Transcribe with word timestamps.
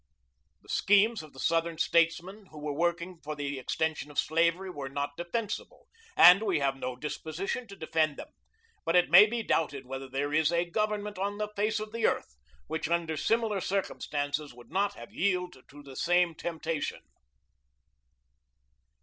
The 0.63 0.69
schemes 0.69 1.21
of 1.21 1.31
the 1.31 1.39
Southern 1.39 1.77
statesmen 1.77 2.47
who 2.47 2.57
were 2.59 2.73
working 2.73 3.19
for 3.23 3.35
the 3.35 3.59
extension 3.59 4.09
of 4.09 4.17
slavery 4.17 4.71
were 4.71 4.89
not 4.89 5.15
defensible, 5.15 5.85
and 6.17 6.41
we 6.41 6.57
have 6.59 6.75
no 6.75 6.95
disposition 6.95 7.67
to 7.67 7.75
defend 7.75 8.17
them; 8.17 8.29
but 8.83 8.95
it 8.95 9.11
may 9.11 9.27
be 9.27 9.43
doubted 9.43 9.85
whether 9.85 10.09
there 10.09 10.33
is 10.33 10.51
a 10.51 10.65
government 10.67 11.19
on 11.19 11.37
the 11.37 11.49
face 11.55 11.79
of 11.79 11.91
the 11.91 12.07
earth 12.07 12.35
which, 12.65 12.89
under 12.89 13.15
similar 13.15 13.61
circumstances, 13.61 14.55
would 14.55 14.71
not 14.71 14.95
have 14.95 15.13
yielded 15.13 15.69
to 15.69 15.83
the 15.83 15.95
same 15.95 16.33
temptation. 16.33 17.01